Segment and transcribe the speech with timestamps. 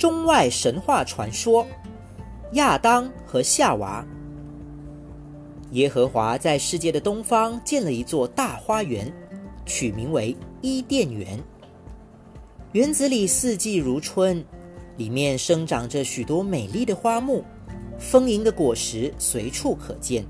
[0.00, 1.66] 中外神话传说：
[2.52, 4.02] 亚当和夏娃。
[5.72, 9.12] 耶和华在世界的东方建了一座大花园，
[9.66, 11.38] 取名为伊甸园。
[12.72, 14.42] 园子里四季如春，
[14.96, 17.44] 里面生长着许多美丽的花木，
[17.98, 20.24] 丰盈的果实随处可见。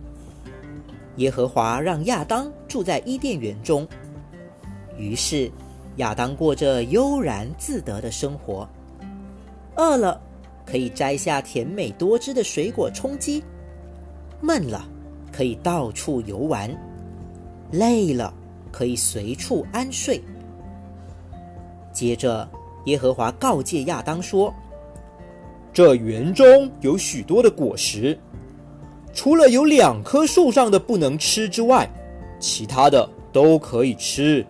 [1.19, 3.87] 耶和华让亚当住在伊甸园中，
[4.99, 5.49] 于是
[5.99, 8.69] 亚当过着悠然自得的生活。
[9.77, 10.21] 饿了，
[10.67, 13.43] 可以摘下甜美多汁的水果充饥；
[14.41, 14.87] 闷了，
[15.33, 16.69] 可以到处游玩；
[17.71, 18.33] 累了，
[18.71, 20.21] 可以随处安睡。
[21.93, 22.49] 接着，
[22.85, 24.53] 耶和华告诫亚当说
[25.73, 28.19] ：“这园中有许多的果实，
[29.13, 31.89] 除了有两棵树上的不能吃之外，
[32.39, 34.45] 其他的都可以吃。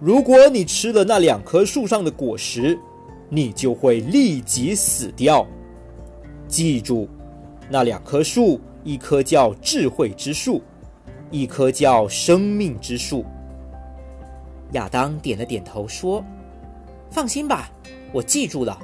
[0.00, 2.78] 如果你吃了那两棵树上的果实，
[3.28, 5.46] 你就会立即死掉。
[6.46, 7.08] 记住，
[7.68, 10.62] 那两棵树，一棵叫智慧之树，
[11.30, 13.24] 一棵叫生命之树。”
[14.72, 16.24] 亚当点了点头说。
[17.10, 17.70] 放心吧，
[18.12, 18.78] 我记住了。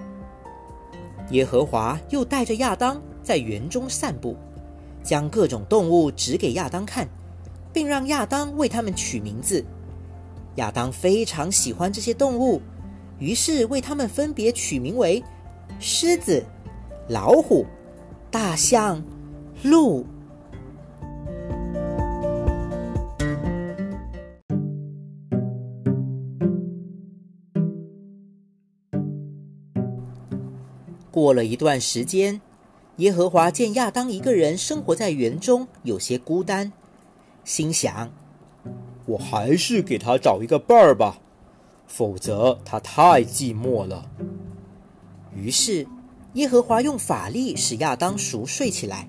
[1.30, 4.34] 耶和华又带着亚当在园中散步，
[5.02, 7.06] 将各种动物指给亚当看，
[7.70, 9.62] 并让亚当为他们取名字。
[10.56, 12.62] 亚当非常喜欢这些动物，
[13.18, 15.22] 于是为它们分别取名为
[15.78, 16.44] 狮子、
[17.08, 17.64] 老虎、
[18.30, 19.02] 大象、
[19.62, 20.04] 鹿。
[31.10, 32.40] 过了一段时间，
[32.96, 36.72] 耶和华见亚当一个人生活在园中，有些孤单，
[37.44, 38.12] 心想
[39.06, 41.20] ：“我还是给他找一个伴儿吧，
[41.86, 44.10] 否则他太寂寞了。”
[45.34, 45.86] 于是，
[46.34, 49.08] 耶和华用法力使亚当熟睡起来，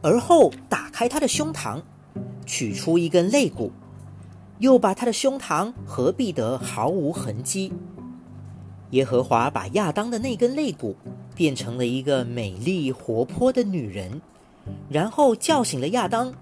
[0.00, 1.80] 而后打开他的胸膛，
[2.46, 3.70] 取出一根肋骨，
[4.58, 7.72] 又把他的胸膛合闭得毫无痕迹。
[8.90, 10.94] 耶和华把亚当的那根肋骨
[11.34, 14.20] 变成了一个美丽活泼的女人，
[14.90, 16.32] 然后叫醒了亚当，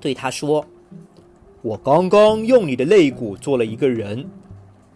[0.00, 0.66] 对他说
[1.62, 4.28] ：“我刚刚用你的肋骨做了一个人，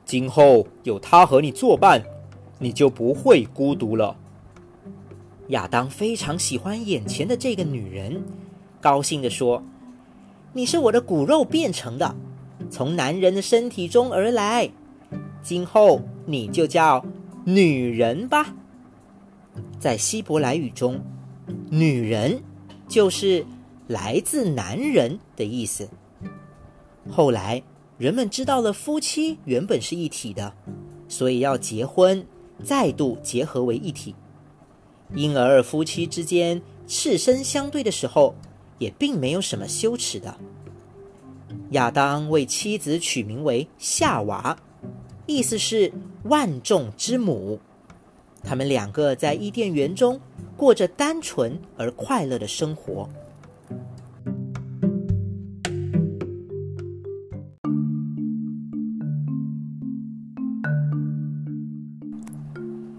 [0.04, 2.02] 今后有他和你作伴，
[2.58, 4.16] 你就不会孤独了。”
[5.48, 8.24] 亚当非常喜欢眼前的这个女人，
[8.80, 9.62] 高兴地说
[10.54, 12.14] ：“你是我的骨肉变成的，
[12.70, 14.70] 从男人的身体中而来。”
[15.42, 17.04] 今后你就叫
[17.44, 18.54] 女人吧。
[19.78, 20.98] 在希伯来语中
[21.68, 22.42] ，“女人”
[22.88, 23.44] 就是
[23.86, 25.88] 来自男人的意思。
[27.10, 27.62] 后来
[27.96, 30.52] 人们知道了夫妻原本是一体的，
[31.08, 32.26] 所以要结婚，
[32.62, 34.14] 再度结合为一体。
[35.14, 38.34] 因而夫妻之间赤身相对的时候，
[38.78, 40.36] 也并没有什么羞耻的。
[41.70, 44.56] 亚当为妻子取名为夏娃。
[45.26, 45.90] 意思是
[46.24, 47.58] 万众之母，
[48.42, 50.20] 他们两个在伊甸园中
[50.56, 53.08] 过着单纯而快乐的生活。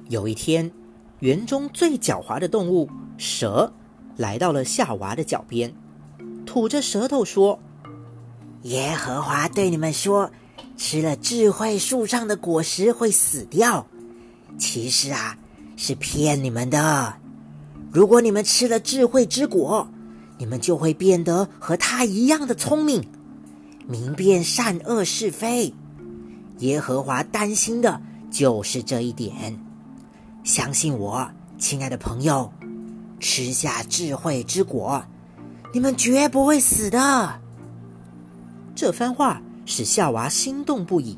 [0.10, 0.72] 有一天，
[1.20, 3.72] 园中最狡猾的动物蛇
[4.18, 5.74] 来到了夏娃的脚边，
[6.46, 7.60] 吐着舌头说
[8.64, 10.32] ：“耶和华对你们说。”
[10.78, 13.88] 吃了智慧树上的果实会死掉，
[14.58, 15.38] 其实啊
[15.78, 17.16] 是骗你们的。
[17.94, 19.88] 如果你们吃了智慧之果，
[20.38, 23.08] 你们就会变得和他一样的聪明，
[23.88, 25.74] 明辨善恶是非。
[26.60, 29.58] 耶和华担心的就是这一点。
[30.46, 32.54] 相信我，亲爱的朋友，
[33.20, 35.04] 吃下智慧之果，
[35.74, 37.42] 你们绝不会死的。
[38.74, 39.42] 这番话。
[39.68, 41.18] 使夏娃心动不已，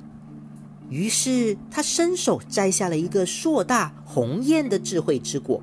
[0.89, 5.61] 于是他伸手摘下了一个硕大红艳的智慧之果，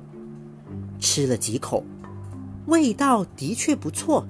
[0.99, 1.83] 吃了几口，
[2.67, 4.27] 味道的确不错。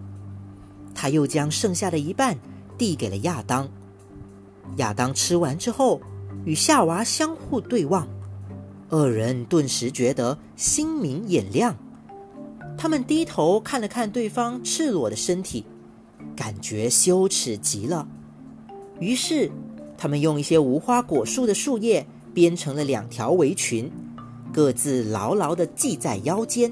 [0.94, 2.40] 他又将剩下的一半
[2.78, 3.68] 递给了亚当。
[4.78, 6.00] 亚当吃完之后，
[6.46, 8.08] 与夏娃相互对望，
[8.98, 11.76] 二人顿时觉得心明眼亮。
[12.78, 15.66] 他们低头看了看对方赤裸的身体，
[16.34, 18.08] 感觉羞耻极了。
[19.02, 19.52] 于是，
[19.98, 23.92] 他们用一些无花果树的树叶编成了两条围裙，
[24.54, 26.72] 各自牢牢的系在腰间。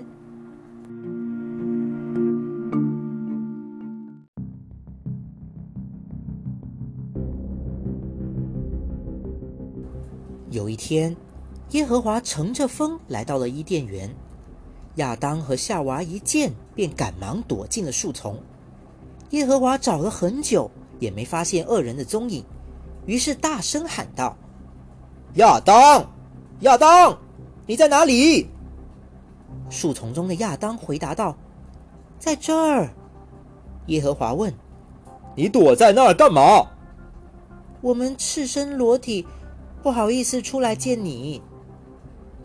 [10.50, 11.14] 有一天，
[11.74, 14.16] 耶和华乘着风来到了伊甸园，
[14.96, 18.40] 亚当和夏娃一见便赶忙躲进了树丛。
[19.32, 22.46] 耶和华找了很久，也没发现二人的踪影，
[23.08, 24.38] 于是大声喊道
[25.36, 26.12] ：“亚当，
[26.60, 27.18] 亚当，
[27.66, 28.48] 你在哪里？”
[29.72, 31.36] 树丛中的亚当回答道
[32.20, 32.94] ：“在这儿。”
[33.88, 34.54] 耶和华问
[35.36, 36.68] ：“你躲在那儿干嘛
[37.82, 39.26] ？”“我们赤身裸体，
[39.82, 41.42] 不好意思出来见你。”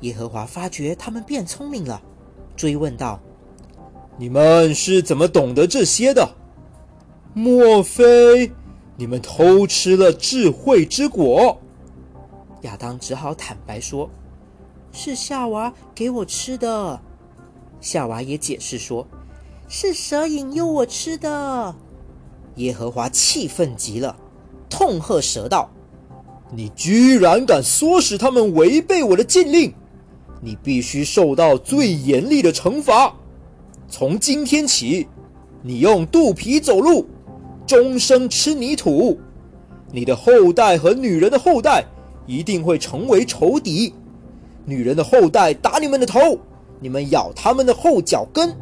[0.01, 2.01] 耶和华发觉他们变聪明了，
[2.57, 3.21] 追问道
[4.17, 6.37] ：“你们是怎么懂得这些的？
[7.35, 8.53] 莫非
[8.97, 11.59] 你们偷吃了智慧之果？”
[12.63, 14.09] 亚当只好坦白说
[14.93, 17.01] ：“是夏娃给我吃的。”
[17.81, 19.07] 夏娃也解释说
[19.69, 21.75] ：“是蛇引诱我吃的。”
[22.57, 24.17] 耶和华气愤极了，
[24.69, 25.71] 痛喝蛇道
[26.53, 29.73] ：“你居然敢唆使他们违背我的禁令！”
[30.41, 33.15] 你必须受到最严厉的惩罚。
[33.89, 35.09] 从今天起，
[35.63, 37.07] 你用肚皮走路，
[37.67, 39.19] 终生吃泥土。
[39.91, 41.85] 你的后代和女人的后代
[42.27, 43.95] 一定会成为仇敌。
[44.65, 46.39] 女人的后代打你们的头，
[46.79, 48.55] 你们咬他们的后脚跟。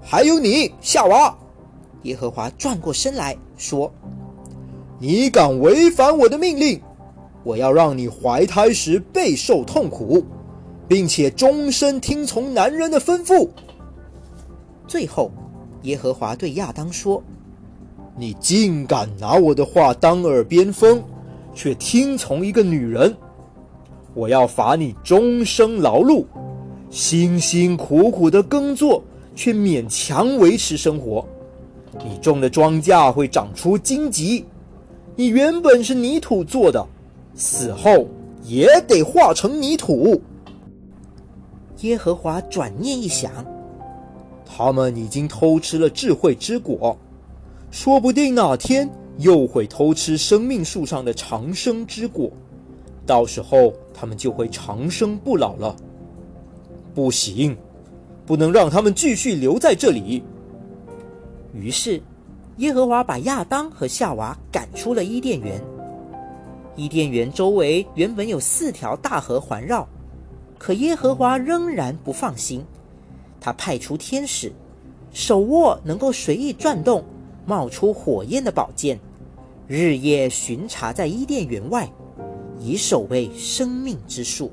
[0.00, 1.36] 还有你，夏娃。
[2.04, 3.92] 耶和华转过身来说
[4.98, 6.80] ：“你敢违反我的命令？”
[7.42, 10.24] 我要让你怀胎时备受痛苦，
[10.86, 13.48] 并且终身听从男人的吩咐。
[14.86, 15.30] 最后，
[15.82, 17.22] 耶和华对亚当说
[18.14, 21.02] ：“你竟敢拿我的话当耳边风，
[21.54, 23.16] 却听从一个女人！
[24.12, 26.24] 我要罚你终生劳碌，
[26.90, 29.02] 辛辛苦苦的耕作，
[29.34, 31.26] 却勉强维持生活。
[32.04, 34.44] 你种的庄稼会长出荆棘，
[35.16, 36.86] 你原本是泥土做的。”
[37.34, 38.06] 死后
[38.44, 40.20] 也得化成泥土。
[41.80, 43.32] 耶和华转念一想，
[44.44, 46.96] 他们已经偷吃了智慧之果，
[47.70, 48.88] 说不定哪天
[49.18, 52.30] 又会偷吃生命树上的长生之果，
[53.06, 55.74] 到时候他们就会长生不老了。
[56.94, 57.56] 不行，
[58.26, 60.22] 不能让他们继续留在这里。
[61.54, 62.02] 于是，
[62.58, 65.58] 耶和华把亚当和夏娃赶出了伊甸园。
[66.76, 69.86] 伊甸园周围原本有四条大河环绕，
[70.58, 72.64] 可耶和华仍然不放心。
[73.40, 74.52] 他派出天使，
[75.12, 77.04] 手握能够随意转动、
[77.46, 78.98] 冒出火焰的宝剑，
[79.66, 81.90] 日夜巡查在伊甸园外，
[82.58, 84.50] 以守卫生命之树。